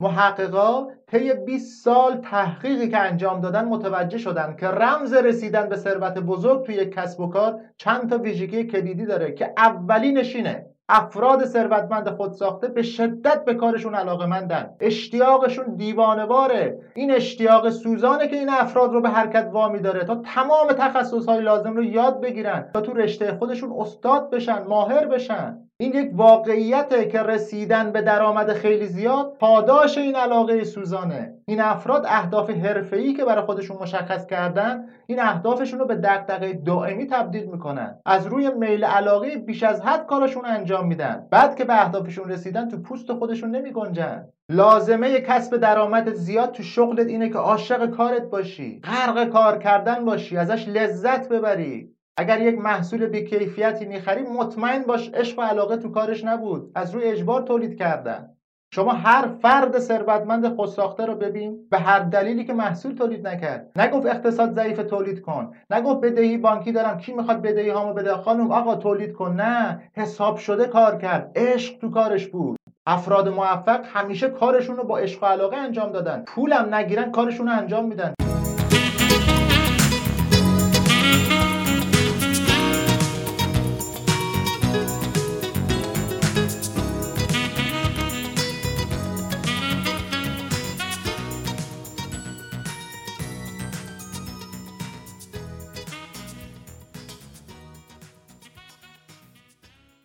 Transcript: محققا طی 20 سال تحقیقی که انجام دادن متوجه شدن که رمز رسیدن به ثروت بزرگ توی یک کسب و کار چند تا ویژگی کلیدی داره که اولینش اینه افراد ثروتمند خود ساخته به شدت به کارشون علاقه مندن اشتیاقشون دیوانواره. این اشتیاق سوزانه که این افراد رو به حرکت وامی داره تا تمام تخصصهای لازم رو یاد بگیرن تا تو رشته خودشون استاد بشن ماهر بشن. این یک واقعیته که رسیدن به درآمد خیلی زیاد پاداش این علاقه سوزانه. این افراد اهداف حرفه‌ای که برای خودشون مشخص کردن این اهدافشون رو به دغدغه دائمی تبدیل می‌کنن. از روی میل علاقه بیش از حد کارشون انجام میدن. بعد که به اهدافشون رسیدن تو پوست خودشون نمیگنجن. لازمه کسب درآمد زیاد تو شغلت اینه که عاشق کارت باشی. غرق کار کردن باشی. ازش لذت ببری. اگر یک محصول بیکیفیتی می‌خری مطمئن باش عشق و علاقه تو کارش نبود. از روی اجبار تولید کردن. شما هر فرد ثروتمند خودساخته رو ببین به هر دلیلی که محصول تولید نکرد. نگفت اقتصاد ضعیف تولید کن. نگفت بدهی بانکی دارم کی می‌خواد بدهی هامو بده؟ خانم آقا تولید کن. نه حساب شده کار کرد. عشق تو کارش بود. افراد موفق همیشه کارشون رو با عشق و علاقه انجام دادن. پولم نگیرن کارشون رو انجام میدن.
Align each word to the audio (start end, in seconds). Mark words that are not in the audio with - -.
محققا 0.00 0.86
طی 1.06 1.34
20 1.34 1.84
سال 1.84 2.16
تحقیقی 2.16 2.88
که 2.88 2.98
انجام 2.98 3.40
دادن 3.40 3.64
متوجه 3.64 4.18
شدن 4.18 4.56
که 4.60 4.68
رمز 4.68 5.12
رسیدن 5.12 5.68
به 5.68 5.76
ثروت 5.76 6.18
بزرگ 6.18 6.66
توی 6.66 6.74
یک 6.74 6.94
کسب 6.94 7.20
و 7.20 7.28
کار 7.28 7.60
چند 7.76 8.10
تا 8.10 8.18
ویژگی 8.18 8.64
کلیدی 8.64 9.06
داره 9.06 9.32
که 9.32 9.52
اولینش 9.56 10.36
اینه 10.36 10.66
افراد 10.88 11.44
ثروتمند 11.44 12.10
خود 12.10 12.32
ساخته 12.32 12.68
به 12.68 12.82
شدت 12.82 13.44
به 13.44 13.54
کارشون 13.54 13.94
علاقه 13.94 14.26
مندن 14.26 14.70
اشتیاقشون 14.80 15.74
دیوانواره. 15.76 16.78
این 16.94 17.10
اشتیاق 17.10 17.70
سوزانه 17.70 18.28
که 18.28 18.36
این 18.36 18.48
افراد 18.48 18.92
رو 18.92 19.00
به 19.00 19.08
حرکت 19.08 19.48
وامی 19.52 19.80
داره 19.80 20.04
تا 20.04 20.14
تمام 20.14 20.68
تخصصهای 20.68 21.40
لازم 21.40 21.76
رو 21.76 21.84
یاد 21.84 22.20
بگیرن 22.20 22.70
تا 22.72 22.80
تو 22.80 22.92
رشته 22.92 23.36
خودشون 23.38 23.72
استاد 23.78 24.30
بشن 24.30 24.62
ماهر 24.62 25.06
بشن. 25.06 25.67
این 25.80 25.94
یک 25.94 26.10
واقعیته 26.12 27.06
که 27.06 27.22
رسیدن 27.22 27.92
به 27.92 28.02
درآمد 28.02 28.52
خیلی 28.52 28.86
زیاد 28.86 29.36
پاداش 29.40 29.98
این 29.98 30.16
علاقه 30.16 30.64
سوزانه. 30.64 31.34
این 31.46 31.60
افراد 31.60 32.04
اهداف 32.08 32.50
حرفه‌ای 32.50 33.12
که 33.14 33.24
برای 33.24 33.44
خودشون 33.44 33.76
مشخص 33.80 34.26
کردن 34.26 34.86
این 35.06 35.20
اهدافشون 35.20 35.78
رو 35.78 35.86
به 35.86 35.94
دغدغه 35.94 36.52
دائمی 36.52 37.06
تبدیل 37.06 37.44
می‌کنن. 37.44 37.98
از 38.06 38.26
روی 38.26 38.50
میل 38.50 38.84
علاقه 38.84 39.36
بیش 39.36 39.62
از 39.62 39.80
حد 39.80 40.06
کارشون 40.06 40.44
انجام 40.44 40.86
میدن. 40.86 41.26
بعد 41.30 41.56
که 41.56 41.64
به 41.64 41.82
اهدافشون 41.82 42.30
رسیدن 42.30 42.68
تو 42.68 42.78
پوست 42.78 43.12
خودشون 43.12 43.50
نمیگنجن. 43.50 44.28
لازمه 44.48 45.20
کسب 45.20 45.56
درآمد 45.56 46.12
زیاد 46.12 46.52
تو 46.52 46.62
شغلت 46.62 47.06
اینه 47.06 47.28
که 47.28 47.38
عاشق 47.38 47.90
کارت 47.90 48.22
باشی. 48.22 48.80
غرق 48.84 49.28
کار 49.28 49.58
کردن 49.58 50.04
باشی. 50.04 50.36
ازش 50.36 50.68
لذت 50.68 51.28
ببری. 51.28 51.97
اگر 52.20 52.40
یک 52.40 52.58
محصول 52.58 53.06
بیکیفیتی 53.06 53.84
می‌خری 53.84 54.22
مطمئن 54.22 54.82
باش 54.82 55.10
عشق 55.14 55.38
و 55.38 55.42
علاقه 55.42 55.76
تو 55.76 55.88
کارش 55.90 56.24
نبود. 56.24 56.72
از 56.74 56.94
روی 56.94 57.04
اجبار 57.04 57.42
تولید 57.42 57.78
کردن. 57.78 58.28
شما 58.74 58.92
هر 58.92 59.28
فرد 59.42 59.78
ثروتمند 59.78 60.56
خودساخته 60.56 61.06
رو 61.06 61.14
ببین 61.14 61.58
به 61.70 61.78
هر 61.78 61.98
دلیلی 61.98 62.44
که 62.44 62.52
محصول 62.52 62.94
تولید 62.94 63.28
نکرد. 63.28 63.70
نگفت 63.76 64.06
اقتصاد 64.06 64.54
ضعیف 64.54 64.78
تولید 64.78 65.20
کن. 65.20 65.52
نگفت 65.70 66.00
بدهی 66.00 66.38
بانکی 66.38 66.72
دارم 66.72 66.98
کی 66.98 67.12
می‌خواد 67.12 67.42
بدهی 67.42 67.68
هامو 67.68 67.94
بده؟ 67.94 68.14
خانم 68.14 68.52
آقا 68.52 68.74
تولید 68.74 69.12
کن. 69.12 69.32
نه 69.32 69.82
حساب 69.92 70.36
شده 70.36 70.66
کار 70.66 70.98
کرد. 70.98 71.32
عشق 71.36 71.78
تو 71.78 71.90
کارش 71.90 72.26
بود. 72.26 72.56
افراد 72.86 73.28
موفق 73.28 73.80
همیشه 73.84 74.28
کارشون 74.28 74.76
رو 74.76 74.84
با 74.84 74.98
عشق 74.98 75.22
و 75.22 75.26
علاقه 75.26 75.56
انجام 75.56 75.92
دادن. 75.92 76.24
پولم 76.26 76.74
نگیرن 76.74 77.10
کارشون 77.10 77.46
رو 77.46 77.52
انجام 77.52 77.84
میدن. 77.84 78.14